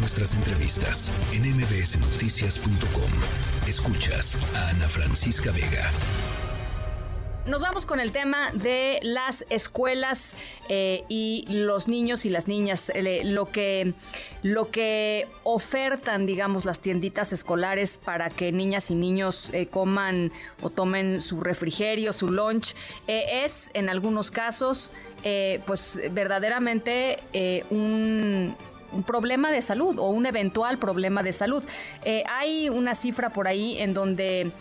nuestras 0.00 0.34
entrevistas 0.34 1.12
en 1.32 1.42
mbsnoticias.com. 1.56 3.10
Escuchas 3.68 4.36
a 4.56 4.70
Ana 4.70 4.88
Francisca 4.88 5.52
Vega. 5.52 5.90
Nos 7.46 7.62
vamos 7.62 7.84
con 7.84 8.00
el 8.00 8.12
tema 8.12 8.50
de 8.52 8.98
las 9.02 9.44
escuelas 9.50 10.34
eh, 10.68 11.04
y 11.08 11.44
los 11.48 11.88
niños 11.88 12.24
y 12.24 12.30
las 12.30 12.48
niñas, 12.48 12.90
eh, 12.94 13.22
lo 13.24 13.50
que 13.50 13.94
lo 14.42 14.70
que 14.70 15.26
ofertan, 15.42 16.26
digamos, 16.26 16.64
las 16.64 16.80
tienditas 16.80 17.32
escolares 17.32 17.98
para 18.02 18.30
que 18.30 18.52
niñas 18.52 18.90
y 18.90 18.94
niños 18.94 19.50
eh, 19.52 19.66
coman 19.66 20.32
o 20.62 20.70
tomen 20.70 21.20
su 21.20 21.40
refrigerio, 21.40 22.12
su 22.12 22.28
lunch, 22.28 22.74
es 23.06 23.70
en 23.74 23.88
algunos 23.88 24.30
casos, 24.30 24.92
pues 25.66 26.00
verdaderamente 26.12 27.18
un 27.70 28.56
un 28.92 29.02
problema 29.02 29.50
de 29.50 29.62
salud 29.62 29.98
o 29.98 30.10
un 30.10 30.26
eventual 30.26 30.78
problema 30.78 31.22
de 31.22 31.32
salud. 31.32 31.64
hay 32.26 32.68
una 32.68 32.94
cifra 32.94 33.30
por 33.30 33.48
ahí 33.48 33.78
en 33.78 33.94
donde 33.94 34.52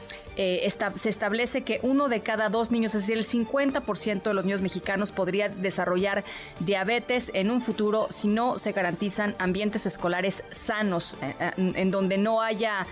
eh, 0.42 0.66
se 0.96 1.10
establece 1.10 1.64
que 1.64 1.82
uno 1.84 2.08
de 2.08 2.22
cada 2.22 2.48
dos 2.48 2.72
niños, 2.72 2.96
es 2.96 3.06
decir, 3.06 3.18
el 3.18 3.26
50% 3.26 4.24
de 4.24 4.34
los 4.34 4.46
niños 4.46 4.62
mexicanos 4.62 5.12
podría 5.12 5.50
desarrollar 5.50 6.24
diabetes 6.62 7.30
en 7.34 7.52
un 7.52 7.62
futuro 7.62 8.08
si 8.10 8.30
no 8.30 8.58
se 8.58 8.72
garantizan 8.72 9.36
ambientes 9.38 9.86
escolares 9.86 10.46
sanos, 10.50 11.18
eh, 11.22 11.36
eh, 11.42 11.52
en 11.58 11.92
donde 11.92 12.18
no 12.18 12.42
haya 12.42 12.88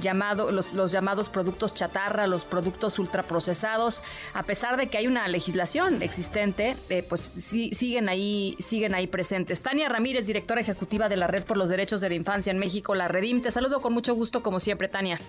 llamado, 0.00 0.50
los, 0.50 0.72
llamados 0.90 1.28
productos 1.28 1.74
chatarra, 1.74 2.26
los 2.26 2.44
productos 2.44 2.98
ultraprocesados, 2.98 4.02
a 4.32 4.42
pesar 4.42 4.76
de 4.76 4.88
que 4.88 4.98
hay 4.98 5.06
una 5.06 5.28
legislación 5.28 6.02
existente, 6.02 6.74
pues 7.08 7.20
siguen 7.20 8.08
ahí, 8.08 8.56
siguen 8.58 8.96
ahí 8.96 9.06
presentes. 9.06 9.62
Tania 9.62 9.88
Ramírez, 9.88 10.26
directora 10.26 10.60
ejecutiva 10.60 11.08
de 11.08 11.16
la 11.16 11.28
Red 11.28 11.44
por 11.44 11.56
los 11.56 11.68
Derechos 11.68 12.00
de 12.00 12.08
la 12.08 12.16
Infancia 12.16 12.50
en 12.50 12.58
México, 12.58 12.96
la 12.96 13.06
Redim. 13.06 13.42
Te 13.42 13.52
saludo 13.52 13.80
con 13.80 13.92
mucho 13.92 14.12
gusto, 14.16 14.42
como 14.42 14.58
siempre, 14.58 14.88
Tania. 14.88 15.20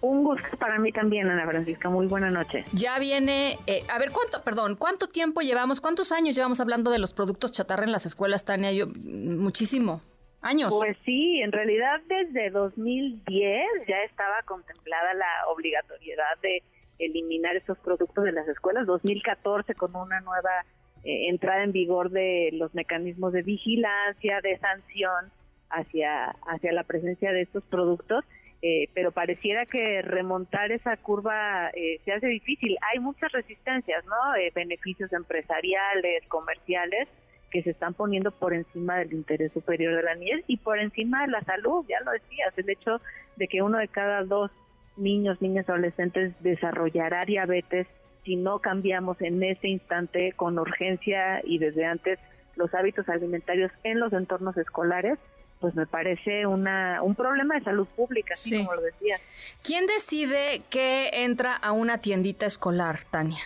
Un 0.00 0.22
gusto 0.22 0.56
para 0.58 0.78
mí 0.78 0.92
también, 0.92 1.28
Ana 1.28 1.44
Francisca. 1.46 1.88
Muy 1.88 2.06
buena 2.06 2.30
noche. 2.30 2.64
Ya 2.72 2.98
viene, 2.98 3.58
eh, 3.66 3.82
a 3.88 3.98
ver, 3.98 4.12
¿cuánto, 4.12 4.42
perdón, 4.44 4.76
cuánto 4.76 5.08
tiempo 5.08 5.40
llevamos, 5.40 5.80
cuántos 5.80 6.12
años 6.12 6.36
llevamos 6.36 6.60
hablando 6.60 6.90
de 6.90 6.98
los 6.98 7.12
productos 7.12 7.50
chatarra 7.50 7.84
en 7.84 7.92
las 7.92 8.06
escuelas, 8.06 8.44
Tania? 8.44 8.72
Yo, 8.72 8.86
muchísimo. 8.86 10.02
¿Años? 10.40 10.72
Pues 10.72 10.96
sí, 11.04 11.40
en 11.40 11.50
realidad 11.50 12.00
desde 12.06 12.50
2010 12.50 13.64
ya 13.88 13.96
estaba 14.04 14.36
contemplada 14.44 15.12
la 15.14 15.48
obligatoriedad 15.52 16.38
de 16.42 16.62
eliminar 17.00 17.56
estos 17.56 17.76
productos 17.78 18.24
de 18.24 18.30
las 18.30 18.46
escuelas. 18.46 18.86
2014 18.86 19.74
con 19.74 19.96
una 19.96 20.20
nueva 20.20 20.64
eh, 21.02 21.28
entrada 21.28 21.64
en 21.64 21.72
vigor 21.72 22.10
de 22.10 22.50
los 22.52 22.72
mecanismos 22.72 23.32
de 23.32 23.42
vigilancia, 23.42 24.40
de 24.40 24.58
sanción 24.58 25.32
hacia, 25.70 26.36
hacia 26.46 26.72
la 26.72 26.84
presencia 26.84 27.32
de 27.32 27.42
estos 27.42 27.64
productos 27.64 28.24
eh, 28.60 28.88
pero 28.92 29.12
pareciera 29.12 29.66
que 29.66 30.02
remontar 30.02 30.72
esa 30.72 30.96
curva 30.96 31.70
eh, 31.74 32.00
se 32.04 32.12
hace 32.12 32.26
difícil. 32.26 32.76
Hay 32.92 32.98
muchas 32.98 33.30
resistencias, 33.30 34.04
¿no? 34.06 34.34
Eh, 34.36 34.50
beneficios 34.54 35.12
empresariales, 35.12 36.26
comerciales, 36.26 37.08
que 37.50 37.62
se 37.62 37.70
están 37.70 37.94
poniendo 37.94 38.32
por 38.32 38.52
encima 38.52 38.98
del 38.98 39.12
interés 39.12 39.52
superior 39.52 39.94
de 39.94 40.02
la 40.02 40.14
niñez 40.16 40.44
y 40.48 40.56
por 40.56 40.78
encima 40.78 41.22
de 41.22 41.32
la 41.32 41.40
salud, 41.42 41.84
ya 41.88 42.00
lo 42.00 42.10
decías, 42.10 42.52
el 42.56 42.68
hecho 42.68 43.00
de 43.36 43.48
que 43.48 43.62
uno 43.62 43.78
de 43.78 43.88
cada 43.88 44.22
dos 44.24 44.50
niños, 44.96 45.40
niñas, 45.40 45.68
adolescentes 45.68 46.34
desarrollará 46.42 47.24
diabetes 47.24 47.86
si 48.24 48.36
no 48.36 48.58
cambiamos 48.58 49.20
en 49.22 49.42
ese 49.42 49.68
instante 49.68 50.32
con 50.32 50.58
urgencia 50.58 51.40
y 51.44 51.58
desde 51.58 51.86
antes 51.86 52.18
los 52.56 52.74
hábitos 52.74 53.08
alimentarios 53.08 53.70
en 53.84 54.00
los 54.00 54.12
entornos 54.12 54.56
escolares, 54.56 55.18
pues 55.60 55.74
me 55.74 55.86
parece 55.86 56.46
una, 56.46 57.02
un 57.02 57.14
problema 57.14 57.56
de 57.56 57.62
salud 57.62 57.86
pública, 57.96 58.34
así 58.34 58.58
como 58.58 58.74
lo 58.74 58.82
decía. 58.82 59.18
¿Quién 59.62 59.86
decide 59.86 60.62
que 60.70 61.10
entra 61.24 61.54
a 61.56 61.72
una 61.72 62.00
tiendita 62.00 62.46
escolar, 62.46 63.04
Tania? 63.10 63.42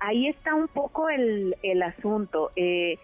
Ahí 0.00 0.28
está 0.28 0.54
un 0.54 0.68
poco 0.68 1.08
el, 1.10 1.56
el 1.62 1.82
asunto. 1.82 2.50
Eh, 2.56 2.98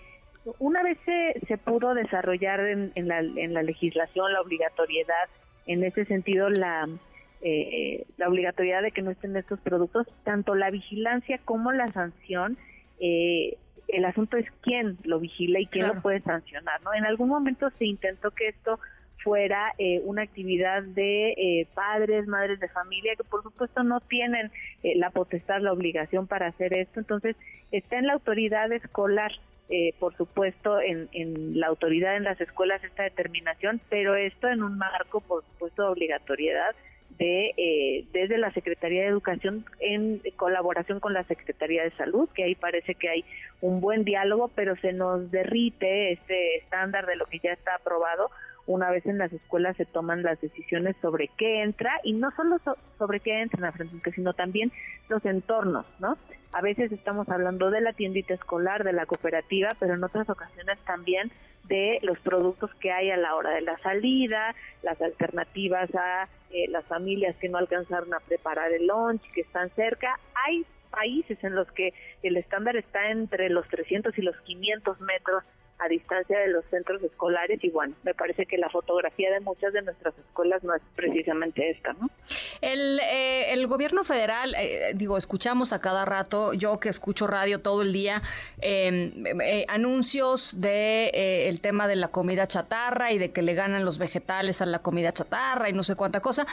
una 0.59 0.83
vez 0.83 0.99
se, 1.05 1.47
se 1.47 1.59
pudo 1.59 1.95
desarrollar 1.95 2.61
en, 2.61 2.93
en, 2.95 3.09
la, 3.09 3.21
en 3.21 3.55
la 3.55 3.63
legislación 3.63 4.33
la 4.33 4.41
obligatoriedad, 4.41 5.29
en 5.67 5.85
ese 5.85 6.05
sentido 6.05 6.51
la, 6.51 6.89
eh, 7.41 8.07
la 8.17 8.29
obligatoriedad 8.29 8.83
de 8.83 8.91
que 8.91 9.03
no 9.03 9.11
estén 9.11 9.37
estos 9.37 9.61
productos, 9.61 10.07
tanto 10.25 10.55
la 10.55 10.71
vigilancia 10.71 11.41
como 11.45 11.73
la 11.73 11.93
sanción 11.93 12.59
eh, 13.01 13.57
el 13.89 14.05
asunto 14.05 14.37
es 14.37 14.47
quién 14.63 14.99
lo 15.05 15.21
vigila 15.21 15.61
y 15.61 15.67
quién 15.67 15.89
lo 15.89 16.01
puede 16.01 16.21
sancionar, 16.21 16.81
¿no? 16.83 16.95
En 16.95 17.05
algún 17.05 17.29
momento 17.29 17.71
se 17.71 17.87
intentó 17.87 18.31
que 18.31 18.49
esto 18.49 18.79
fuera 19.25 19.73
eh, 19.79 20.03
una 20.05 20.23
actividad 20.23 20.83
de 20.83 21.31
eh, 21.31 21.67
padres, 21.75 22.27
madres 22.27 22.61
de 22.61 22.69
familia, 22.69 23.17
que 23.17 23.25
por 23.25 23.43
supuesto 23.43 23.83
no 23.83 24.01
tienen 24.01 24.53
eh, 24.83 24.93
la 24.97 25.11
potestad, 25.11 25.61
la 25.61 25.73
obligación 25.73 26.27
para 26.27 26.49
hacer 26.49 26.77
esto. 26.77 27.01
Entonces, 27.01 27.35
está 27.73 27.99
en 27.99 28.07
la 28.07 28.13
autoridad 28.13 28.71
escolar, 28.71 29.33
por 29.99 30.15
supuesto, 30.15 30.79
en, 30.79 31.09
en 31.13 31.59
la 31.59 31.69
autoridad 31.69 32.17
en 32.17 32.25
las 32.25 32.39
escuelas 32.41 32.85
esta 32.85 33.03
determinación, 33.03 33.81
pero 33.89 34.15
esto 34.15 34.47
en 34.47 34.63
un 34.63 34.77
marco, 34.77 35.21
por 35.23 35.43
supuesto, 35.43 35.83
de 35.83 35.89
obligatoriedad 35.89 36.77
de 37.19 37.55
eh, 37.57 38.05
desde 38.13 38.39
la 38.39 38.53
Secretaría 38.53 39.03
de 39.03 39.09
Educación 39.09 39.65
en 39.81 40.21
colaboración 40.37 41.01
con 41.01 41.13
la 41.13 41.25
Secretaría 41.25 41.85
de 41.85 41.91
Salud, 41.93 42.29
que 42.35 42.45
ahí 42.45 42.55
parece 42.55 42.95
que 42.95 43.09
hay 43.09 43.25
un 43.61 43.81
buen 43.81 44.05
diálogo, 44.05 44.51
pero 44.55 44.77
se 44.77 44.93
nos 44.93 45.31
derrite 45.31 46.13
este 46.13 46.57
estándar 46.57 47.07
de 47.07 47.17
lo 47.17 47.27
que 47.27 47.39
ya 47.39 47.53
está 47.53 47.77
aprobado 47.77 48.31
una 48.67 48.91
vez 48.91 49.05
en 49.07 49.19
las 49.19 49.33
escuelas 49.33 49.77
se 49.77 49.85
toman 49.85 50.23
las 50.23 50.41
decisiones 50.41 50.97
sobre 51.03 51.29
qué 51.37 51.63
entra 51.63 52.01
y 52.03 52.15
no 52.15 52.31
solo 52.35 52.59
sobre 52.99 53.21
qué 53.21 53.43
entra, 53.43 53.73
Francisca, 53.73 54.11
sino 54.13 54.33
también 54.33 54.73
los 55.09 55.25
entornos, 55.27 55.85
¿no? 55.99 56.17
A 56.53 56.63
veces 56.63 56.93
estamos 56.93 57.29
hablando 57.29 57.71
de 57.71 57.81
la 57.81 57.93
tiendita 57.93 58.33
escolar, 58.33 58.85
de 58.85 58.93
la 58.93 59.07
cooperativa, 59.07 59.71
pero 59.81 59.95
en 59.95 60.05
otras 60.05 60.31
ocasiones 60.31 60.79
también 60.87 61.31
de 61.65 61.99
los 62.03 62.19
productos 62.21 62.73
que 62.77 62.93
hay 62.93 63.11
a 63.11 63.17
la 63.17 63.35
hora 63.35 63.51
de 63.51 63.63
la 63.63 63.77
salida, 63.79 64.55
las 64.83 65.01
alternativas 65.03 65.91
a 65.95 66.29
eh, 66.55 66.69
las 66.69 66.85
familias 66.85 67.35
que 67.37 67.49
no 67.49 67.59
alcanzaron 67.59 68.15
a 68.15 68.21
preparar 68.21 68.73
el 68.73 68.87
lunch, 68.87 69.21
que 69.33 69.41
están 69.41 69.71
cerca. 69.71 70.21
Hay 70.47 70.65
países 70.89 71.43
en 71.43 71.57
los 71.57 71.71
que 71.73 71.93
el 72.23 72.37
estándar 72.37 72.77
está 72.77 73.11
entre 73.11 73.51
los 73.51 73.67
300 73.69 74.17
y 74.17 74.23
los 74.23 74.37
500 74.43 75.01
metros 75.01 75.43
a 75.79 75.89
distancia 75.89 76.39
de 76.39 76.49
los 76.49 76.65
centros 76.67 77.03
escolares 77.03 77.63
y 77.63 77.71
bueno, 77.71 77.95
me 78.05 78.15
parece 78.15 78.47
que 78.47 78.57
la 78.59 78.69
fotografía 78.71 79.31
de 79.33 79.41
muchas 79.41 79.73
de 79.73 79.83
nuestras 79.83 80.17
escuelas 80.17 80.63
no 80.63 80.75
es 80.75 80.83
precisamente 80.95 81.71
esta, 81.71 81.93
¿no? 81.95 82.11
El, 82.61 83.01
eh, 83.01 83.53
el 83.53 83.67
gobierno 83.67 84.05
federal, 84.05 84.55
eh, 84.57 84.93
digo, 84.95 85.19
escuchamos 85.19 85.73
a 85.73 85.81
cada 85.81 86.05
rato, 86.05 86.55
yo 86.55 86.79
que 86.79 86.89
escucho 86.89 87.27
radio 87.27 87.61
todo 87.61 87.83
el 87.83 87.93
día, 87.93 88.23
em, 88.61 89.13
eh, 89.43 89.67
anuncios 89.69 90.61
de 90.61 91.49
el 91.49 91.61
tema 91.61 91.89
de 91.89 91.97
la 91.97 92.09
comida 92.09 92.47
chatarra 92.47 93.13
y 93.13 93.19
de 93.19 93.33
que 93.33 93.43
le 93.43 93.55
ganan 93.55 93.85
los 93.85 93.99
vegetales 93.99 94.63
a 94.63 94.67
la 94.67 94.81
comida 94.81 95.13
chatarra 95.13 95.69
y 95.69 95.73
no 95.73 95.83
sé 95.83 95.97
cuánta 95.97 96.21
cosa. 96.21 96.47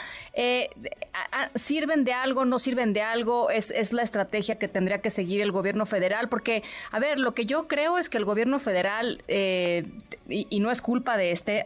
¿Sirven 1.54 2.04
de 2.04 2.12
algo, 2.12 2.44
no 2.44 2.58
sirven 2.58 2.92
de 2.92 3.02
algo? 3.02 3.50
¿Es, 3.50 3.70
¿Es 3.70 3.92
la 3.92 4.02
estrategia 4.02 4.58
que 4.58 4.68
tendría 4.68 5.00
que 5.00 5.10
seguir 5.10 5.40
el 5.40 5.52
gobierno 5.52 5.86
federal? 5.86 6.28
Porque, 6.28 6.62
a 6.90 6.98
ver, 6.98 7.18
lo 7.18 7.34
que 7.34 7.46
yo 7.46 7.68
creo 7.68 7.98
es 7.98 8.08
que 8.08 8.18
el 8.18 8.24
gobierno 8.24 8.58
federal 8.58 9.11
eh, 9.28 9.86
y, 10.28 10.60
no 10.60 10.70
es 10.70 10.80
culpa 10.80 11.16
de 11.16 11.32
este, 11.32 11.64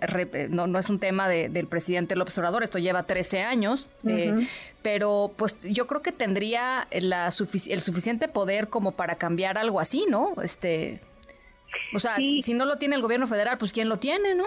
no, 0.51 0.67
no 0.67 0.79
es 0.79 0.89
un 0.89 0.99
tema 0.99 1.29
del 1.29 1.67
presidente 1.67 2.17
López 2.17 2.37
Obrador, 2.39 2.62
esto 2.62 2.79
lleva 2.79 3.05
13 3.05 3.43
años, 3.43 3.89
eh, 4.07 4.49
pero 4.83 5.33
pues 5.37 5.59
yo 5.62 5.87
creo 5.87 6.03
que 6.03 6.12
tendría 6.12 6.89
la 6.91 7.27
el 7.27 7.81
suficiente 7.81 8.29
poder 8.29 8.69
como 8.69 8.93
para 8.93 9.17
cambiar 9.17 9.59
algo 9.59 9.81
así, 9.81 10.07
¿no? 10.09 10.34
Este, 10.43 11.01
o 11.95 11.99
sea, 11.99 12.17
si, 12.17 12.55
no 12.55 12.65
lo 12.65 12.79
tiene 12.79 12.97
el 12.97 13.03
gobierno 13.03 13.27
federal, 13.27 13.59
pues 13.59 13.73
¿quién 13.73 13.89
lo 13.89 13.99
tiene, 13.99 14.34
no? 14.34 14.47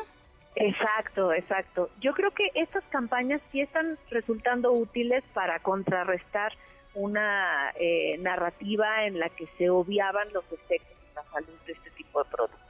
Exacto, 0.56 1.32
exacto. 1.32 1.90
Yo 2.02 2.14
creo 2.14 2.32
que 2.32 2.52
estas 2.56 2.84
campañas 2.86 3.42
sí 3.52 3.62
están 3.62 3.98
resultando 4.10 4.72
útiles 4.72 5.24
para 5.34 5.60
contrarrestar 5.60 6.52
una 6.96 7.72
eh, 7.80 8.18
narrativa 8.20 9.06
en 9.06 9.20
la 9.20 9.30
que 9.30 9.48
se 9.58 9.70
obviaban 9.70 10.32
los 10.34 10.44
efectos 10.52 10.98
en 11.08 11.16
la 11.16 11.24
salud 11.32 11.56
de 11.66 11.74
este 11.74 11.92
tipo 11.92 12.24
de 12.24 12.30
productos. 12.30 12.69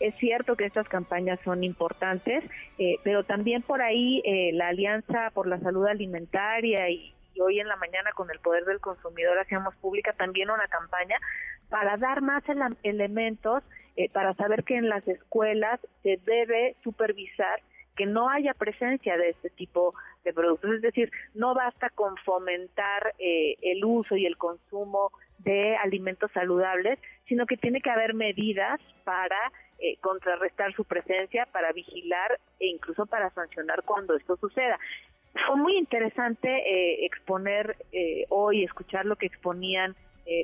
Es 0.00 0.14
cierto 0.16 0.54
que 0.54 0.66
estas 0.66 0.86
campañas 0.88 1.40
son 1.42 1.64
importantes, 1.64 2.44
eh, 2.78 2.96
pero 3.02 3.24
también 3.24 3.62
por 3.62 3.80
ahí 3.80 4.20
eh, 4.24 4.50
la 4.52 4.68
Alianza 4.68 5.30
por 5.32 5.46
la 5.46 5.58
Salud 5.60 5.86
Alimentaria 5.86 6.90
y, 6.90 7.14
hoy 7.40 7.60
en 7.60 7.68
la 7.68 7.76
mañana 7.76 8.12
con 8.14 8.30
el 8.30 8.38
Poder 8.38 8.64
del 8.64 8.80
Consumidor 8.80 9.38
hacíamos 9.38 9.74
pública 9.76 10.14
también 10.14 10.48
una 10.50 10.66
campaña 10.68 11.16
para 11.68 11.98
dar 11.98 12.22
más 12.22 12.42
elementos, 12.82 13.62
eh, 13.96 14.08
para 14.08 14.32
saber 14.34 14.64
que 14.64 14.76
en 14.76 14.88
las 14.88 15.06
escuelas 15.06 15.78
se 16.02 16.18
debe 16.24 16.76
supervisar 16.82 17.60
que 17.94 18.06
no 18.06 18.30
haya 18.30 18.54
presencia 18.54 19.18
de 19.18 19.30
este 19.30 19.50
tipo 19.50 19.94
de 20.24 20.32
productos. 20.32 20.76
Es 20.76 20.82
decir, 20.82 21.10
no 21.34 21.54
basta 21.54 21.90
con 21.90 22.16
fomentar 22.24 23.14
el 23.18 23.84
uso 23.84 24.16
y 24.16 24.26
el 24.26 24.36
consumo 24.36 25.12
de 25.38 25.76
alimentos 25.76 26.30
saludables, 26.32 26.98
sino 27.28 27.46
que 27.46 27.56
tiene 27.56 27.80
que 27.80 27.90
haber 27.90 28.14
medidas 28.14 28.80
para 29.04 29.36
eh, 29.78 29.96
contrarrestar 30.00 30.72
su 30.74 30.84
presencia, 30.84 31.46
para 31.52 31.72
vigilar 31.72 32.38
e 32.60 32.68
incluso 32.68 33.06
para 33.06 33.30
sancionar 33.30 33.82
cuando 33.84 34.16
esto 34.16 34.36
suceda. 34.36 34.78
Fue 35.46 35.56
muy 35.56 35.76
interesante 35.76 36.48
eh, 36.48 37.04
exponer 37.04 37.76
eh, 37.92 38.24
hoy, 38.30 38.64
escuchar 38.64 39.04
lo 39.04 39.16
que 39.16 39.26
exponían 39.26 39.94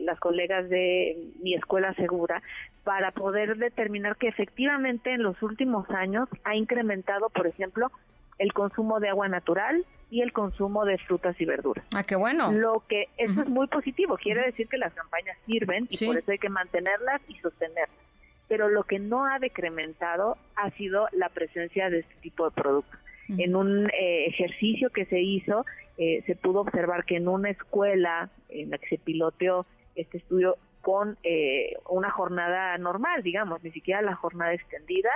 las 0.03 0.21
colegas 0.21 0.69
de 0.69 1.17
mi 1.43 1.55
escuela 1.55 1.93
segura, 1.95 2.41
para 2.85 3.11
poder 3.11 3.57
determinar 3.57 4.15
que 4.15 4.29
efectivamente 4.29 5.13
en 5.13 5.25
los 5.25 5.43
últimos 5.43 5.91
años 5.91 6.29
ha 6.45 6.55
incrementado, 6.55 7.31
por 7.31 7.49
ejemplo, 7.49 7.91
el 8.39 8.53
consumo 8.53 9.01
de 9.01 9.09
agua 9.09 9.29
natural 9.29 9.85
y 10.11 10.21
el 10.21 10.33
consumo 10.33 10.85
de 10.85 10.99
frutas 10.99 11.41
y 11.41 11.45
verduras. 11.45 11.85
Ah, 11.95 12.05
qué 12.05 12.17
bueno. 12.17 12.53
Lo 12.53 12.85
que 12.89 13.09
eso 13.17 13.43
es 13.43 13.49
muy 13.49 13.67
positivo, 13.67 14.17
quiere 14.17 14.43
decir 14.43 14.69
que 14.69 14.77
las 14.77 14.93
campañas 14.93 15.37
sirven 15.47 15.89
y 15.91 16.07
por 16.07 16.19
eso 16.19 16.31
hay 16.31 16.39
que 16.39 16.51
mantenerlas 16.51 17.21
y 17.29 17.35
sostenerlas 17.39 17.89
pero 18.53 18.69
lo 18.69 18.85
que 18.85 18.99
no 18.99 19.25
ha 19.25 19.39
decrementado 19.39 20.37
ha 20.57 20.71
sido 20.73 21.09
la 21.13 21.31
presencia 21.31 21.89
de 21.89 22.01
este 22.01 22.15
tipo 22.21 22.45
de 22.45 22.51
productos. 22.51 23.01
En 23.39 23.57
un 23.57 23.89
eh, 23.89 24.27
ejercicio 24.27 24.91
que 24.91 25.07
se 25.07 25.23
hizo, 25.23 25.65
eh, 25.97 26.23
se 26.27 26.37
pudo 26.37 26.61
observar 26.61 27.07
que 27.07 27.17
en 27.17 27.29
una 27.29 27.49
escuela 27.49 28.29
en 28.51 28.69
la 28.69 28.77
que 28.77 28.89
se 28.89 28.99
piloteó 28.99 29.65
este 29.95 30.19
estudio 30.19 30.59
con 30.83 31.17
eh, 31.23 31.77
una 31.89 32.11
jornada 32.11 32.77
normal, 32.77 33.23
digamos, 33.23 33.65
ni 33.65 33.71
siquiera 33.71 34.03
la 34.03 34.17
jornada 34.17 34.53
extendida, 34.53 35.09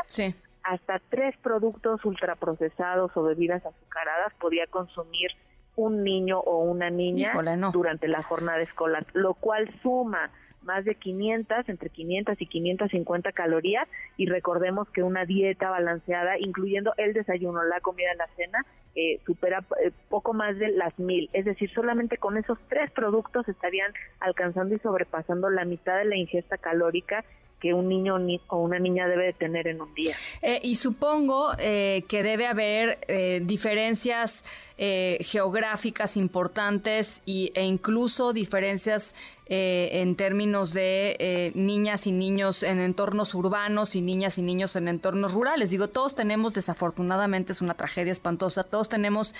hasta 0.66 1.00
tres 1.10 1.36
productos 1.42 2.04
ultraprocesados 2.04 3.16
o 3.16 3.22
bebidas 3.22 3.64
azucaradas 3.64 4.34
podía 4.40 4.66
consumir 4.66 5.30
un 5.76 6.02
niño 6.02 6.40
o 6.40 6.64
una 6.64 6.90
niña 6.90 7.32
durante 7.72 8.08
la 8.08 8.22
jornada 8.22 8.60
escolar, 8.60 9.06
lo 9.12 9.34
cual 9.34 9.70
suma 9.82 10.30
más 10.62 10.84
de 10.84 10.96
500, 10.96 11.68
entre 11.68 11.90
500 11.90 12.40
y 12.40 12.46
550 12.46 13.30
calorías 13.30 13.86
y 14.16 14.26
recordemos 14.26 14.88
que 14.90 15.04
una 15.04 15.24
dieta 15.24 15.70
balanceada, 15.70 16.38
incluyendo 16.40 16.92
el 16.96 17.12
desayuno, 17.12 17.62
la 17.62 17.80
comida, 17.80 18.12
la 18.18 18.26
cena, 18.34 18.66
eh, 18.96 19.20
supera 19.24 19.64
eh, 19.84 19.92
poco 20.08 20.32
más 20.32 20.58
de 20.58 20.70
las 20.70 20.98
mil. 20.98 21.30
Es 21.32 21.44
decir, 21.44 21.70
solamente 21.72 22.18
con 22.18 22.36
esos 22.36 22.58
tres 22.68 22.90
productos 22.90 23.46
estarían 23.48 23.92
alcanzando 24.18 24.74
y 24.74 24.78
sobrepasando 24.80 25.48
la 25.50 25.64
mitad 25.64 25.98
de 25.98 26.06
la 26.06 26.16
ingesta 26.16 26.58
calórica 26.58 27.24
que 27.60 27.72
un 27.72 27.88
niño 27.88 28.16
o 28.48 28.56
una 28.58 28.78
niña 28.78 29.08
debe 29.08 29.26
de 29.26 29.32
tener 29.32 29.66
en 29.66 29.80
un 29.80 29.94
día. 29.94 30.14
Eh, 30.42 30.60
y 30.62 30.76
supongo 30.76 31.52
eh, 31.58 32.04
que 32.08 32.22
debe 32.22 32.46
haber 32.46 32.98
eh, 33.08 33.40
diferencias 33.44 34.44
geográficas 34.78 36.18
importantes 36.18 37.22
y, 37.24 37.50
e 37.54 37.64
incluso 37.64 38.34
diferencias 38.34 39.14
en 39.46 40.16
términos 40.16 40.74
de 40.74 41.50
niñas 41.54 42.06
y 42.06 42.12
niños 42.12 42.62
en 42.62 42.80
entornos 42.80 43.34
urbanos 43.34 43.96
y 43.96 44.02
niñas 44.02 44.36
y 44.36 44.42
niños 44.42 44.76
en 44.76 44.88
entornos 44.88 45.32
rurales. 45.32 45.70
Digo, 45.70 45.88
todos 45.88 46.14
tenemos, 46.14 46.52
desafortunadamente, 46.52 47.52
es 47.52 47.62
una 47.62 47.72
tragedia 47.72 48.12
espantosa, 48.12 48.64
todos 48.64 48.90
tenemos 48.90 49.34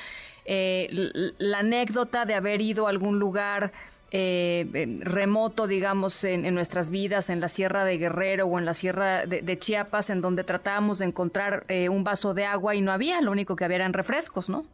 la 0.46 1.58
anécdota 1.58 2.24
de 2.24 2.32
haber 2.32 2.62
ido 2.62 2.86
a 2.86 2.90
algún 2.90 3.18
lugar 3.18 3.72
eh, 4.12 4.98
remoto, 5.00 5.66
digamos, 5.66 6.22
en, 6.24 6.54
nuestras 6.54 6.90
vidas, 6.90 7.28
en 7.28 7.40
la 7.40 7.48
Sierra 7.48 7.84
de 7.84 7.98
Guerrero 7.98 8.46
o 8.46 8.58
en 8.58 8.64
la 8.64 8.74
Sierra 8.74 9.26
de, 9.26 9.58
Chiapas, 9.58 10.10
en 10.10 10.20
donde 10.20 10.44
tratábamos 10.44 11.00
de 11.00 11.06
encontrar 11.06 11.64
eh, 11.68 11.88
un 11.88 12.04
vaso 12.04 12.32
de 12.32 12.44
agua 12.44 12.74
y 12.74 12.82
no 12.82 12.92
había, 12.92 13.20
lo 13.20 13.32
único 13.32 13.56
que 13.56 13.64
había 13.64 13.76
eran 13.76 13.92
refrescos, 13.92 14.48
¿no? 14.48 14.64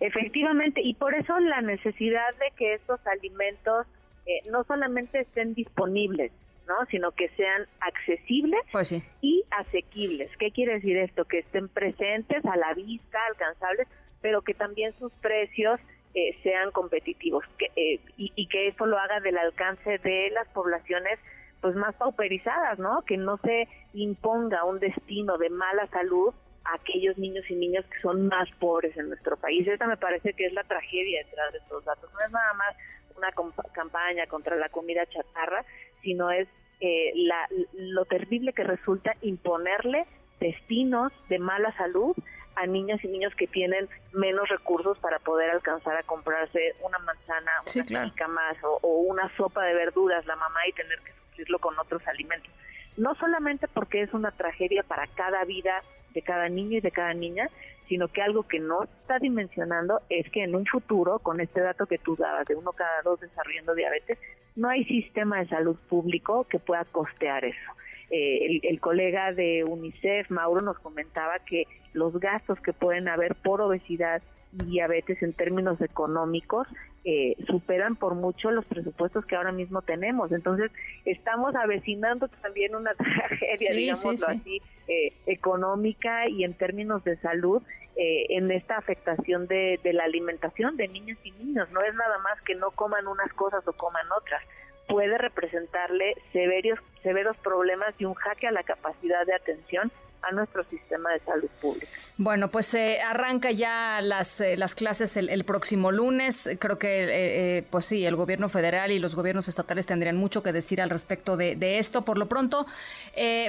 Efectivamente, 0.00 0.82
y 0.82 0.94
por 0.94 1.14
eso 1.14 1.38
la 1.40 1.62
necesidad 1.62 2.34
de 2.38 2.52
que 2.56 2.74
estos 2.74 3.00
alimentos 3.06 3.86
eh, 4.26 4.40
no 4.50 4.64
solamente 4.64 5.20
estén 5.20 5.54
disponibles, 5.54 6.32
¿no? 6.68 6.74
sino 6.90 7.10
que 7.12 7.28
sean 7.30 7.66
accesibles 7.80 8.60
pues 8.70 8.92
y 9.22 9.44
asequibles. 9.50 10.30
¿Qué 10.38 10.52
quiere 10.52 10.74
decir 10.74 10.96
esto? 10.98 11.24
Que 11.24 11.40
estén 11.40 11.68
presentes, 11.68 12.44
a 12.44 12.56
la 12.56 12.74
vista, 12.74 13.18
alcanzables, 13.28 13.88
pero 14.20 14.42
que 14.42 14.54
también 14.54 14.92
sus 14.98 15.12
precios 15.14 15.80
eh, 16.14 16.36
sean 16.42 16.72
competitivos 16.72 17.44
que, 17.56 17.70
eh, 17.76 18.00
y, 18.16 18.46
que 18.48 18.68
eso 18.68 18.86
lo 18.86 18.98
haga 18.98 19.20
del 19.20 19.38
alcance 19.38 19.98
de 19.98 20.30
las 20.30 20.48
poblaciones 20.48 21.18
pues 21.60 21.76
más 21.76 21.94
pauperizadas, 21.94 22.78
¿no? 22.78 23.02
Que 23.02 23.16
no 23.16 23.36
se 23.38 23.68
imponga 23.92 24.64
un 24.64 24.80
destino 24.80 25.38
de 25.38 25.50
mala 25.50 25.86
salud 25.88 26.34
a 26.64 26.74
aquellos 26.74 27.16
niños 27.18 27.44
y 27.50 27.54
niñas 27.54 27.84
que 27.86 28.00
son 28.00 28.28
más 28.28 28.48
pobres 28.58 28.96
en 28.96 29.08
nuestro 29.08 29.36
país. 29.36 29.68
Esta 29.68 29.86
me 29.86 29.96
parece 29.96 30.32
que 30.32 30.46
es 30.46 30.52
la 30.52 30.64
tragedia 30.64 31.22
detrás 31.24 31.52
de 31.52 31.58
estos 31.58 31.84
datos. 31.84 32.10
No 32.12 32.20
es 32.24 32.32
nada 32.32 32.54
más 32.54 32.76
una 33.16 33.30
campaña 33.72 34.26
contra 34.26 34.56
la 34.56 34.68
comida 34.70 35.06
chatarra, 35.06 35.64
sino 36.02 36.30
es 36.30 36.48
eh, 36.80 37.12
la, 37.14 37.46
lo 37.74 38.04
terrible 38.06 38.52
que 38.52 38.64
resulta 38.64 39.14
imponerle 39.20 40.06
destinos 40.40 41.12
de 41.28 41.38
mala 41.38 41.76
salud 41.76 42.16
a 42.56 42.66
niñas 42.66 43.02
y 43.04 43.08
niños 43.08 43.34
que 43.34 43.46
tienen 43.46 43.88
menos 44.12 44.48
recursos 44.48 44.98
para 44.98 45.18
poder 45.18 45.50
alcanzar 45.50 45.96
a 45.96 46.02
comprarse 46.02 46.74
una 46.82 46.98
manzana, 46.98 47.50
una 47.90 48.28
más 48.28 48.56
o, 48.62 48.88
una 48.88 49.34
sopa 49.36 49.64
de 49.64 49.74
verduras 49.74 50.26
la 50.26 50.36
mamá 50.36 50.66
y 50.68 50.72
tener 50.72 50.98
que 51.00 51.12
suplirlo 51.12 51.58
con 51.58 51.78
otros 51.78 52.06
alimentos. 52.06 52.52
No 52.96 53.14
solamente 53.14 53.68
porque 53.68 54.02
es 54.02 54.12
una 54.12 54.30
tragedia 54.32 54.82
para 54.82 55.06
cada 55.06 55.44
vida 55.44 55.82
de 56.12 56.22
cada 56.22 56.48
niño 56.48 56.78
y 56.78 56.80
de 56.80 56.90
cada 56.90 57.14
niña, 57.14 57.48
sino 57.88 58.08
que 58.08 58.22
algo 58.22 58.44
que 58.44 58.60
no 58.60 58.84
está 58.84 59.18
dimensionando 59.18 60.00
es 60.08 60.28
que 60.30 60.44
en 60.44 60.54
un 60.54 60.66
futuro, 60.66 61.18
con 61.18 61.40
este 61.40 61.60
dato 61.60 61.86
que 61.86 61.98
tú 61.98 62.16
dabas 62.16 62.46
de 62.46 62.56
uno 62.56 62.72
cada 62.72 63.02
dos 63.02 63.20
desarrollando 63.20 63.74
diabetes, 63.74 64.18
no 64.56 64.68
hay 64.68 64.84
sistema 64.84 65.38
de 65.38 65.48
salud 65.48 65.76
público 65.88 66.44
que 66.44 66.58
pueda 66.58 66.84
costear 66.84 67.44
eso. 67.44 67.72
Eh, 68.10 68.60
el, 68.64 68.80
colega 68.80 69.32
de 69.32 69.62
UNICEF, 69.64 70.30
Mauro, 70.30 70.60
nos 70.60 70.78
comentaba 70.80 71.38
que 71.40 71.66
los 71.92 72.18
gastos 72.18 72.60
que 72.60 72.72
pueden 72.72 73.08
haber 73.08 73.34
por 73.34 73.60
obesidad 73.60 74.22
y 74.52 74.64
diabetes 74.64 75.22
en 75.22 75.32
términos 75.32 75.80
económicos 75.80 76.66
eh, 77.04 77.36
superan 77.46 77.96
por 77.96 78.14
mucho 78.14 78.50
los 78.50 78.64
presupuestos 78.64 79.24
que 79.24 79.36
ahora 79.36 79.52
mismo 79.52 79.80
tenemos. 79.82 80.32
Entonces, 80.32 80.70
estamos 81.04 81.54
avecinando 81.54 82.28
también 82.42 82.74
una 82.74 82.94
tragedia, 82.94 83.70
digámoslo 83.72 84.26
así, 84.26 84.60
eh, 84.88 85.12
económica 85.26 86.28
y 86.28 86.44
en 86.44 86.54
términos 86.54 87.04
de 87.04 87.16
salud 87.18 87.62
en 88.02 88.50
esta 88.50 88.78
afectación 88.78 89.46
de, 89.46 89.78
de 89.84 89.92
la 89.92 90.04
alimentación 90.04 90.78
de 90.78 90.88
niños 90.88 91.18
y 91.22 91.32
niños. 91.32 91.70
No 91.70 91.82
es 91.82 91.94
nada 91.94 92.16
más 92.20 92.40
que 92.46 92.54
no 92.54 92.70
coman 92.70 93.06
unas 93.06 93.30
cosas 93.34 93.66
o 93.68 93.74
coman 93.74 94.06
otras 94.16 94.42
puede 94.90 95.16
representarle 95.18 96.16
severos, 96.32 96.78
severos 97.02 97.36
problemas 97.38 97.94
y 97.98 98.04
un 98.04 98.14
jaque 98.14 98.48
a 98.48 98.50
la 98.50 98.64
capacidad 98.64 99.24
de 99.24 99.34
atención 99.34 99.90
a 100.22 100.32
nuestro 100.32 100.64
sistema 100.64 101.10
de 101.12 101.20
salud 101.20 101.48
pública. 101.60 101.86
Bueno, 102.16 102.50
pues 102.50 102.72
eh, 102.74 103.00
arranca 103.00 103.50
ya 103.50 104.00
las, 104.02 104.40
eh, 104.40 104.56
las 104.56 104.74
clases 104.74 105.16
el, 105.16 105.44
próximo 105.44 105.90
lunes. 105.90 106.48
Creo 106.58 106.78
que, 106.78 107.58
eh, 107.58 107.66
pues 107.70 107.86
sí, 107.86 108.04
el 108.04 108.16
gobierno 108.16 108.48
federal 108.48 108.92
y 108.92 108.98
los 108.98 109.14
gobiernos 109.14 109.48
estatales 109.48 109.86
tendrían 109.86 110.16
mucho 110.16 110.42
que 110.42 110.52
decir 110.52 110.82
al 110.82 110.90
respecto 110.90 111.36
de, 111.36 111.78
esto. 111.78 112.02
Por 112.02 112.18
lo 112.18 112.28
pronto, 112.28 112.66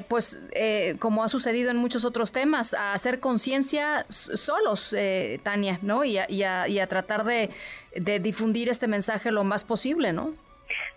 pues 0.07 0.39
como 0.99 1.23
ha 1.23 1.27
sucedido 1.27 1.71
en 1.71 1.77
muchos 1.77 2.05
otros 2.05 2.31
temas, 2.31 2.73
a 2.73 2.93
hacer 2.93 3.19
conciencia 3.19 4.05
solos, 4.09 4.95
Tania, 5.43 5.79
¿no? 5.81 6.03
Y 6.03 6.17
a, 6.17 6.87
tratar 6.87 7.25
de 7.25 8.19
difundir 8.19 8.69
este 8.69 8.87
mensaje 8.87 9.31
lo 9.31 9.43
más 9.43 9.63
posible, 9.63 10.13
¿no? 10.13 10.33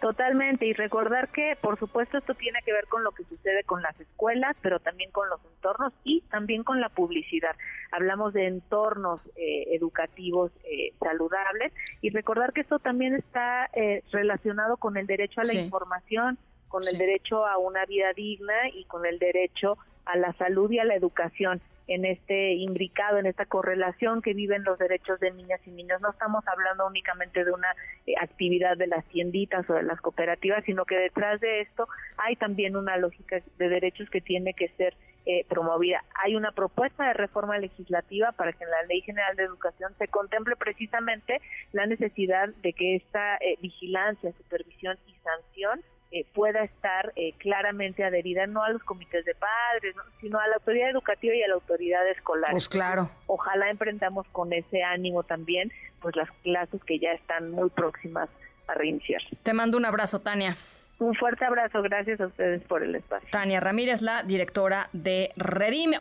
Totalmente, 0.05 0.67
y 0.67 0.75
recordar 0.75 1.31
que, 1.31 1.57
por 1.59 1.79
supuesto, 1.79 2.19
esto 2.19 2.35
tiene 2.35 2.59
que 2.63 2.75
ver 2.75 2.87
con 2.89 3.03
lo 3.03 3.13
que 3.13 3.25
sucede 3.25 3.65
con 3.65 3.81
las 3.81 3.99
escuelas, 3.99 4.55
pero 4.61 4.79
también 4.79 5.11
con 5.11 5.31
los 5.31 5.43
entornos 5.47 5.95
y 6.05 6.21
también 6.31 6.63
con 6.63 6.79
la 6.83 6.91
publicidad. 6.91 7.57
Hablamos 7.91 8.35
de 8.35 8.47
entornos 8.47 9.23
eh, 9.35 9.75
educativos 9.75 10.53
eh, 10.65 10.93
saludables 11.01 11.73
y 12.03 12.11
recordar 12.11 12.53
que 12.53 12.61
esto 12.61 12.81
también 12.81 13.15
está 13.15 13.71
eh, 13.73 14.03
relacionado 14.13 14.77
con 14.77 14.99
el 14.99 15.07
derecho 15.07 15.41
a 15.41 15.45
la 15.45 15.55
información, 15.55 16.37
con 16.69 16.87
el 16.87 16.99
derecho 16.99 17.47
a 17.47 17.57
una 17.57 17.87
vida 17.87 18.13
digna 18.15 18.69
y 18.75 18.85
con 18.85 19.07
el 19.07 19.19
derecho 19.19 19.79
a 20.05 20.19
la 20.19 20.35
salud 20.35 20.71
y 20.71 20.81
a 20.81 20.85
la 20.85 20.97
educación 20.97 21.63
en 21.87 22.05
este 22.05 22.55
imbricado, 22.55 23.19
en 23.19 23.27
esta 23.27 23.47
correlación 23.47 24.23
que 24.23 24.35
viven 24.35 24.65
los 24.65 24.79
derechos 24.79 25.21
de 25.21 25.31
niñas 25.33 25.61
y 25.67 25.71
niños. 25.71 26.01
No 26.01 26.11
estamos 26.11 26.47
hablando 26.47 26.87
únicamente 26.87 27.45
de 27.45 27.53
una 27.53 27.75
eh, 28.07 28.15
actividad 28.21 28.77
de 28.77 28.87
las 28.87 29.05
tienditas 29.07 29.69
o 29.69 29.75
de 29.75 29.83
las 29.83 30.01
cooperativas, 30.01 30.65
sino 30.65 30.85
que 30.85 30.97
detrás 30.97 31.41
de 31.41 31.61
esto 31.61 31.89
hay 32.17 32.37
también 32.37 32.77
una 32.77 32.97
lógica 32.97 33.41
de 33.59 33.69
derechos 33.69 34.09
que 34.11 34.21
tiene 34.21 34.55
que 34.55 34.69
ser 34.71 34.95
eh, 35.27 35.47
promovida. 35.49 36.05
Hay 36.23 36.37
una 36.37 36.53
propuesta 36.53 37.07
de 37.07 37.15
reforma 37.15 37.57
legislativa 37.59 38.33
para 38.33 38.53
que 38.53 38.65
en 38.65 38.71
la 38.71 38.83
Ley 38.83 39.01
General 39.01 39.35
de 39.37 39.45
Educación 39.45 39.95
se 39.99 40.09
contemple 40.09 40.55
precisamente 40.57 41.41
la 41.73 41.87
necesidad 41.87 42.51
de 42.63 42.75
que 42.75 42.97
esta 42.97 43.37
eh, 43.37 43.57
vigilancia, 43.63 44.33
supervisión 44.33 44.99
y 45.07 45.15
sanción 45.23 45.81
eh, 46.11 46.27
pueda 46.33 46.63
estar 46.63 47.13
eh, 47.17 47.35
claramente 47.39 48.05
adherida 48.05 48.47
no 48.47 48.63
a 48.63 48.71
los 48.71 48.83
comités 48.85 49.25
de 49.25 49.35
padres, 49.35 49.97
sino 50.21 50.39
a 50.39 50.47
la 50.47 50.55
autoridad 50.55 50.91
educativa 50.91 51.35
y 51.35 51.43
a 51.43 51.49
la 51.49 51.55
autoridad 51.55 52.09
escolar. 52.09 52.51
Pues 52.53 52.69
claro. 52.69 53.11
Ojalá 53.27 53.71
emprendamos 53.71 54.27
con 54.29 54.53
ese 54.53 54.83
ánimo 54.83 55.25
también, 55.25 55.73
pues 56.01 56.15
las 56.17 56.31
clases 56.43 56.83
que 56.85 56.99
ya 56.99 57.13
están 57.13 57.51
muy 57.51 57.71
próximas 57.71 58.29
a 58.69 58.75
reiniciar. 58.75 59.23
Te 59.43 59.53
mando 59.53 59.77
un 59.77 59.85
abrazo, 59.85 60.21
Tania. 60.21 60.57
Un 60.99 61.15
fuerte 61.15 61.45
abrazo, 61.45 61.83
gracias 61.83 62.21
a 62.21 62.27
ustedes 62.27 62.63
por 62.63 62.83
el 62.83 62.95
espacio. 62.95 63.29
Tania 63.31 63.61
Ramírez, 63.61 64.01
la 64.01 64.23
directora 64.23 64.89
de 64.93 65.33
Redime. 65.37 65.99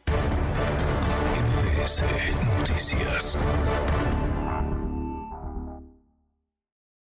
MBS 1.84 2.04
Noticias. 2.60 3.38